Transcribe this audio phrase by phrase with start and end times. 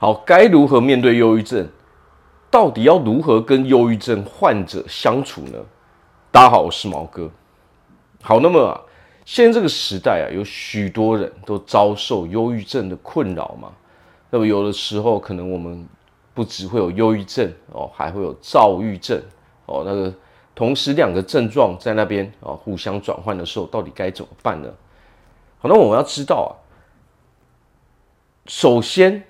[0.00, 1.68] 好，该如何面对忧郁症？
[2.50, 5.58] 到底要如何跟忧郁症患者相处呢？
[6.30, 7.30] 大家好，我是毛哥。
[8.22, 8.80] 好，那么啊，
[9.26, 13.72] 现在这个时代啊，有许多人都遭受忧郁症的困扰嘛。
[14.30, 15.86] 那么有的时候，可能我们
[16.32, 19.22] 不只会有忧郁症哦，还会有躁郁症
[19.66, 19.82] 哦。
[19.84, 20.10] 那个
[20.54, 24.70] 同时两个症状在那边啊互相转换的时候，到底该怎么办呢？
[25.58, 26.50] 好，那我们要知道啊，
[28.46, 29.26] 首先。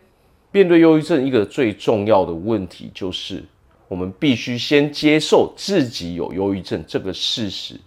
[0.52, 3.44] 面对忧郁症，一个最重要的问题就是，
[3.86, 7.78] 我们必须先接受自己有忧郁症这个事实。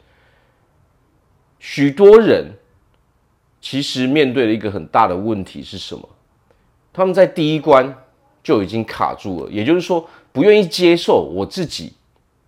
[1.59, 2.51] 许多人
[3.61, 6.07] 其实面对了一个很大的问题是什么？
[6.91, 7.93] 他们在第一关
[8.43, 11.93] 就已经卡住了，也就是说，不愿意接受我自己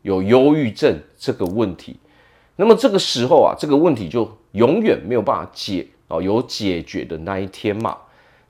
[0.01, 1.97] 有忧郁症这个问题。
[2.55, 7.97] 那么这个时候啊，这个问题就永远没有办法解啊，有解决的那一天嘛。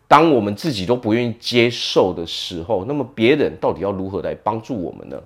[0.08, 5.20] 当我们自己都不愿意接受的时候，那么别人到底要如何来帮助我们呢？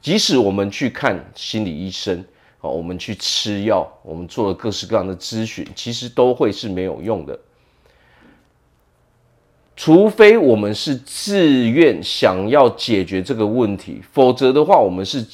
[0.00, 2.24] 即使我们去看心理医生，
[2.60, 7.38] 哦，我们去吃药，我们做了各式各样的咨询，其实都会是没有用的。
[9.76, 15.26] 除非我们是自愿想要解决这个问题，否则的话，我们是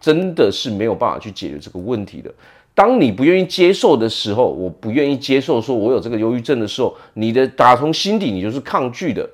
[0.00, 2.32] 真的是没有办法去解决这个问题的。
[2.74, 9.30] 当你不愿意接受的时候，我不愿意接受说我有这个忧郁症的时候，你的打从心底你就是抗拒的，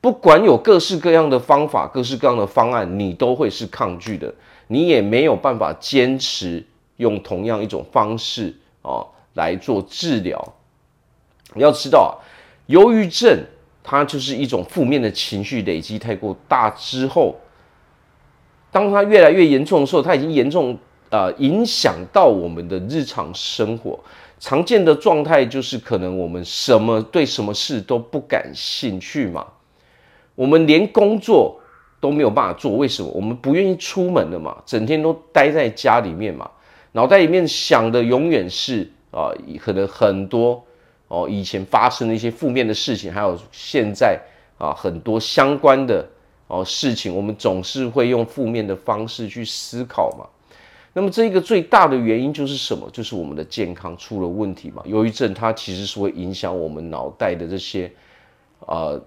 [0.00, 4.32] 不管有各式各样的方法、各式各样的方案，你都会是抗拒的，
[4.68, 6.64] 你也没有办法坚持
[6.98, 10.54] 用同样一种方式啊来做治疗。
[11.54, 12.14] 你要知道啊，
[12.66, 13.36] 忧郁症
[13.82, 17.34] 它就是一种负面的情绪累积太过大之后，
[18.70, 20.78] 当它越来越严重的时候，它已经严重。
[21.10, 23.98] 呃，影响到我们的日常生活，
[24.38, 29.44] 常见的状态就是可能我们什么对什么事都不感兴趣嘛，
[30.36, 31.60] 我们连工作
[32.00, 33.10] 都没有办法做，为什么？
[33.12, 36.48] 我们不愿意出门了嘛，整天都待在家里面嘛，
[36.92, 40.62] 脑袋里面想的永远是啊、可能很多
[41.08, 44.16] 哦，以前发生的一些负面的事情，还有现在
[44.58, 46.08] 啊、很多相关的
[46.46, 50.24] 哦事情，我们总是会用负面的方式去思考嘛。
[50.92, 52.90] 那么这一个最大的原因就是什么？
[52.90, 54.82] 就是我们的健康出了问题嘛。
[54.86, 57.92] 忧郁症它其实是会影响我们脑袋的这些，
[58.66, 59.00] 呃，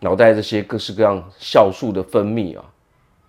[0.00, 2.64] 脑袋这些各式各样酵素的分泌啊。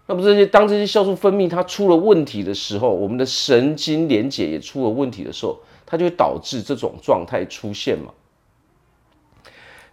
[0.08, 8.12] 那么这些当这些酵素分泌它出了问题的时候，我们的神经连结也出了问题的时候，它就会导致这种状态出现嘛。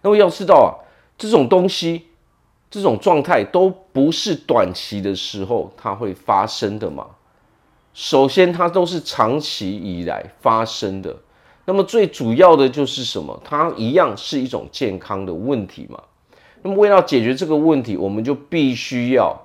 [0.01, 0.69] 那么要知道啊，
[1.17, 2.07] 这种东西、
[2.71, 7.05] 这种状态都不是短期的时候它会发生的嘛。
[7.95, 11.15] 首先，它都是长期以来发生的。
[11.63, 13.41] 那么最主要的就是什么？
[13.41, 16.03] 它一样是一种健康的问题嘛。
[16.61, 19.41] 那么为了解决这个问题，我们就必须要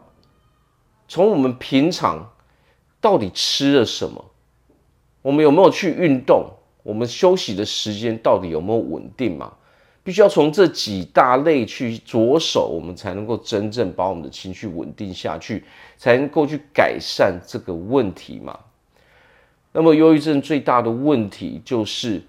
[1.06, 2.28] 从我们平常
[3.00, 4.24] 到底吃了什么，
[5.22, 6.50] 我们有没有去运动，
[6.82, 9.52] 我们休息的时间到底有没有稳定嘛？
[10.10, 15.62] 必须要从这几大类去着手，我们才能够真正把我们的情绪稳定下去，
[15.96, 18.58] 才能够去改善这个问题嘛。
[19.70, 22.20] 那么，忧郁症最大的问题就是，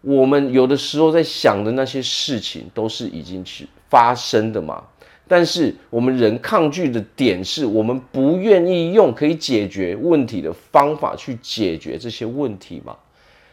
[0.00, 4.82] 我们有的时候在想的那些事情都是已经去发生的嘛。
[5.28, 12.96] 但是，我们人抗拒的点是我们不愿意用可以解决问题的方法去解决这些问题嘛。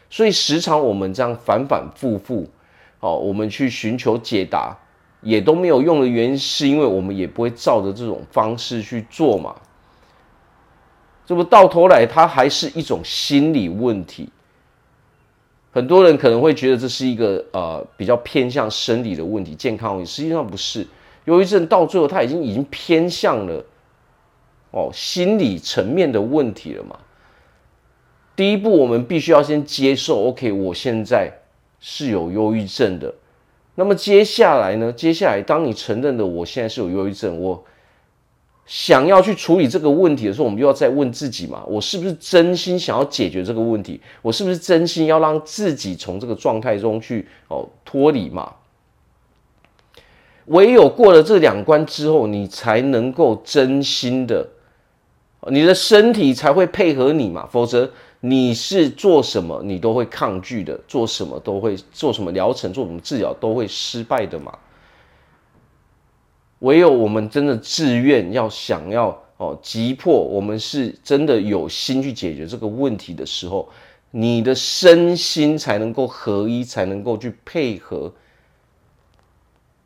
[0.08, 2.48] 所以，时常我们这样反反复复。
[3.04, 4.74] 哦，我们去寻求解答，
[5.20, 9.54] 也都没有用的原因，是因为我们也不会照着这种方式去做嘛。
[11.26, 14.30] 这不到头来，它还是一种心理问题。
[15.70, 20.86] 很多人可能会觉得这是一个呃比较偏向生理的问题、健康问题，实际上不是。
[21.26, 23.62] 忧郁症到最后，它已经已经偏向了
[24.70, 26.98] 哦心理层面的问题了嘛。
[28.34, 31.30] 第一步，我们必须要先接受，OK，我现在。
[31.86, 33.14] 是有忧郁症的，
[33.74, 34.90] 那么接下来呢？
[34.90, 37.62] 接下来，当你承认了我现在是有忧郁症，我
[38.64, 44.00] 想要去处理这个问题的时候，我们就要再问自己嘛：我是不是真心想要解决这个问题？
[44.22, 48.54] 我是不是真心要让自己从这个状态中去哦脱离嘛？
[50.46, 54.48] 唯有过了这两关之后，你才能够真心的，
[55.50, 57.90] 你的身体才会配合你嘛，否则。
[58.26, 64.58] 你是做什么，你都会抗拒的；做什么都会做什么疗程，做什么治疗都会失败的嘛。
[66.60, 73.68] 唯有我们真的自愿要想要哦，急迫我们是真的有心去解决这个问题的时候，
[74.10, 78.10] 你的身心才能够合一，才能够去配合，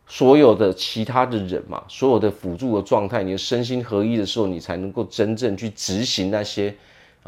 [0.07, 6.73] 所有的其他的人嘛，所有的辅助的状态，你的身心合一的时候，你才能够真正去执行那些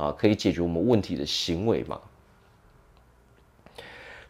[0.00, 2.00] 啊可以解决我们问题的行为嘛。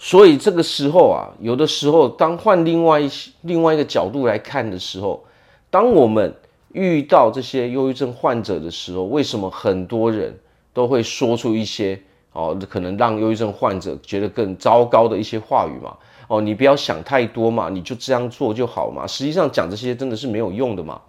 [0.02, 3.10] 所以这个时候啊，有的时候当换另外一
[3.42, 5.24] 另外一个角度来看的时候，
[5.70, 6.34] 当我们
[6.72, 10.34] 遇到这些忧郁症患者的时候，为什么很多人
[10.72, 12.00] 都会说出一些
[12.32, 15.96] 哦，可能让忧郁症患者觉得更糟糕的一些话语嘛？
[16.28, 19.06] 哦，你不要想太多嘛，你就这样做就好嘛。
[19.06, 21.02] 实际上讲这些真的是没有用的嘛。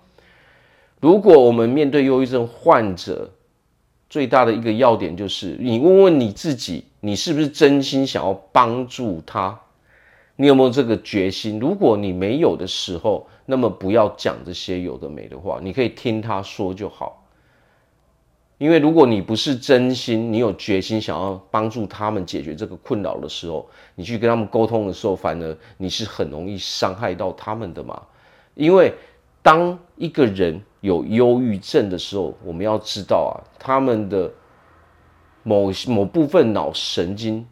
[1.00, 3.30] 如果我们面对忧郁症患者，
[4.12, 9.58] 最大的一个要点就是，你问问你自己，你是不是真心想要帮助他？
[10.36, 11.62] 你有没有这个决心？
[11.62, 17.26] 如果你没有的时候，那么不要讲这些有的没的话，你可以听他说就好。
[18.58, 23.66] 因为如果你不是真心，你有决心想要帮助他们解决这个困扰的时候，
[23.96, 28.02] 你去跟他们沟通的时候，反而你是很容易伤害到他们的嘛。
[28.56, 28.94] 因为
[29.42, 34.32] 当一个人有忧郁症的时候，我们要知道啊，他们的
[35.44, 37.46] 某某部分脑神经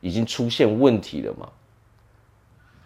[0.00, 1.48] 已经出现问题了嘛。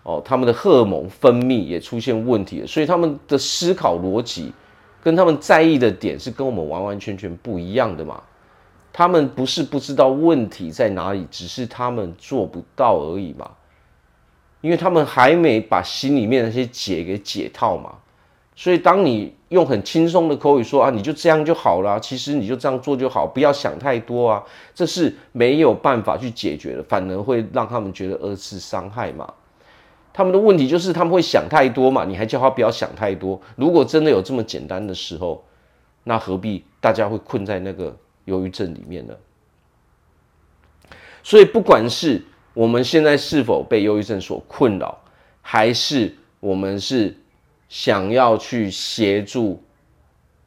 [0.04, 4.52] 哦，他们的荷尔蒙分泌也出现问题了，所以他们的思考逻辑。
[5.00, 8.20] 跟他们在意的点是跟我们完完全全不一样的嘛？
[8.92, 13.48] 他们不是不知道问题在哪里，只是他们做不到而已嘛。
[14.60, 17.94] 因为他们还没把心里面那些结给解套嘛。
[18.60, 24.42] 所以当你用很轻松的口语说啊，你就这样就好了，其实你就这样做就好，不要想太多啊，
[24.74, 29.32] 这是没有办法去解决的，反而会让他们觉得二次伤害嘛。
[30.12, 33.40] 他们的问题就是他们会想太多嘛，你还叫他不要想太多。
[33.54, 35.44] 如果真的有这么简单的时候，
[36.02, 39.14] 那何必大家会困在那个忧郁症里面呢？
[41.22, 42.20] 所以，不管是
[42.54, 44.98] 我们现在是否被忧郁症所困扰，
[45.42, 47.16] 还是我们是
[47.68, 49.62] 想要去协助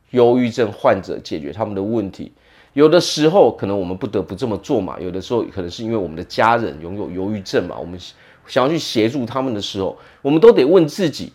[0.10, 2.32] 忧郁症患者解决他们的问题，
[2.74, 5.00] 有的时候可能我们不得不这么做嘛。
[5.00, 8.00] 有的时候可能是因为我们的家人拥有忧郁症嘛，我们。
[8.48, 11.32] 想要去协助他们的时候，我们都得问自己：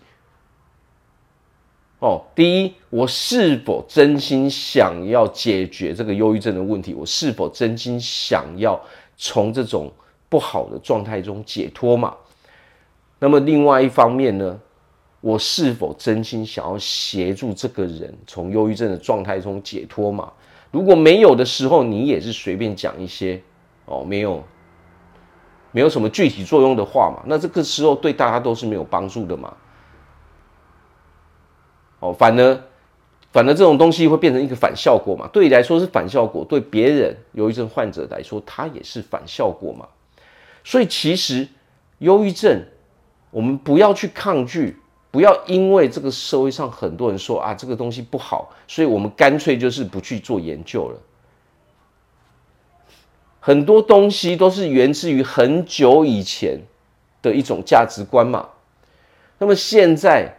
[2.01, 6.93] 哦，第一，我是否真心想要解决这个忧郁症的问题？
[6.93, 8.79] 我是否真心想要
[9.17, 9.91] 从这种
[10.29, 12.15] 不好的状态中解脱嘛？
[13.21, 14.61] 那么另外一方面呢，
[15.27, 20.33] 我是否真心想要协助这个人从忧郁症的状态中解脱嘛？
[20.71, 23.43] 如果没有的时候，你也是随便讲一些
[23.87, 24.45] 哦，没有。
[25.73, 29.53] 没有什么具体作用的话嘛，那这个时候对大家都是没有帮助的嘛。
[31.99, 32.63] 哦，反而，
[33.33, 35.29] 反而这种东西会变成一个反效果嘛。
[35.33, 39.89] 对你来说是反效果，对别人忧郁症患者来说，他也是反效果嘛。
[40.63, 41.49] 所以其实
[41.99, 42.65] 忧郁症，
[43.33, 44.77] 我们不要去抗拒，
[45.17, 51.01] 不要因为这个社会上很多人说啊这个东西不好，所以我们干脆就是不去做研究了。
[53.41, 56.61] 很多东西都是源自于很久以前
[57.23, 58.51] 的一种价值观嘛。
[59.39, 60.37] 那么现在，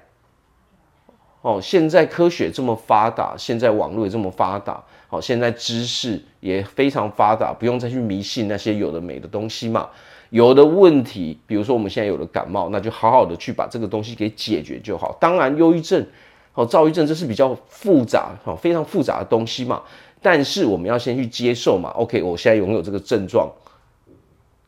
[1.42, 9.90] 哦，现在科学这么发达，现在网络也这么发达，好，现在知识也非常发达，不用再去迷信那些有的没的东西嘛。
[10.30, 15.16] 有的问题，比如说我们现在有了感冒，那就好好的去把这个东西给解决就好。
[15.20, 16.06] 当然，忧郁症、
[16.54, 19.82] 哦，躁郁症这是比较复杂、哦，非常复杂的东西嘛。
[20.22, 23.50] 但是我们要先去接受嘛，OK，我现在拥有这个症状，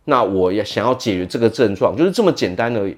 [0.05, 2.95] 那我也想要解决这个症状，就是这么简单而已。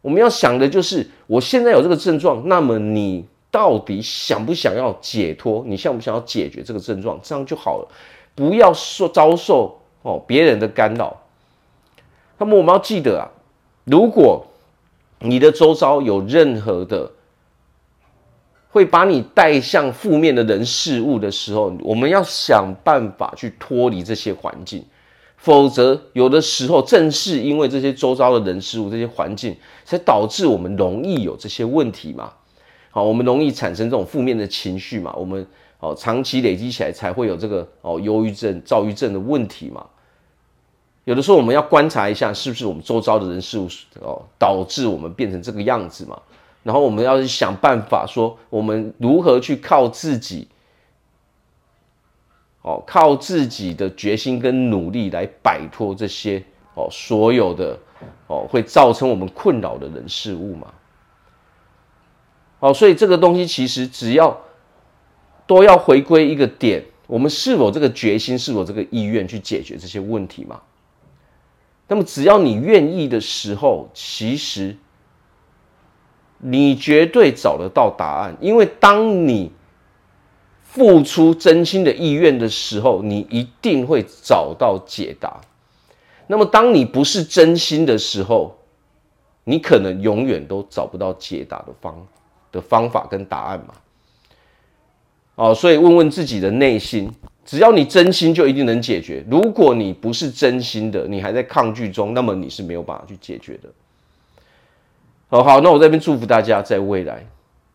[0.00, 5.64] 我们要想的就是，我现在有这个症状，那么你到底想不想要解脱？
[5.66, 7.18] 你想不想要解决这个症状？
[7.22, 7.88] 这样就好了，
[8.34, 11.16] 不要受遭受哦别人的干扰。
[12.42, 13.30] 那么我们要记得啊，
[13.84, 14.46] 如果
[15.20, 17.10] 你的周遭有任何的。
[18.74, 24.82] 会把你带向负面的人事物的时候，我们要想办法去脱离这些环境，
[25.36, 32.32] 否则有的时候正是因为这些周遭的人事物、这些环境，才导致我们容易有这些问题嘛。
[32.90, 35.12] 好，我们容易产生这种负面的情绪嘛。
[35.18, 35.46] 我们
[35.80, 39.84] 哦，长期累积起来才会有这个哦，忧郁症、躁郁症的问题嘛。
[41.04, 43.66] 有的时候我们要观察一下，是不是我们周遭的人事物
[44.00, 46.20] 哦，导致我们变成这个样子嘛。
[46.62, 50.46] 然后我们要去想办法，说我们如何去靠自己，
[52.62, 56.40] 哦，靠自己的决心跟努力来摆脱这些
[56.74, 57.76] 哦，所有的
[58.28, 60.72] 哦，会造成我们困扰的人事物嘛。
[62.60, 64.40] 哦，所以这个东西其实只要
[65.48, 70.60] 都要回归一个点，我们是否这个决心，是否这个意愿去解决这些问题嘛？
[71.92, 74.74] 那么只要你愿意的时候，其实。
[76.44, 79.52] 你绝对找得到答案，因为当你
[80.64, 85.40] 付出真心的意愿的时候，你一定会找到解答。
[86.26, 88.58] 那么，当你不是真心的时候，
[89.44, 92.08] 你可能永远都找不到解答的方
[92.50, 93.74] 的方法跟答案嘛。
[95.36, 97.12] 哦，所以问问自己的内心，
[97.44, 99.24] 只要你真心，就一定能解决。
[99.30, 103.68] 如果你不是真心的，你还在抗拒中，那么你是没有办法去解决的。
[105.28, 107.26] 好好，那我这边祝福大家，在未来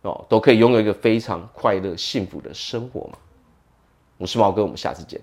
[0.03, 3.17] 哦，都可以拥有一个非常快乐、幸福的生活嘛。
[4.17, 5.19] 我是毛哥，我们下次见。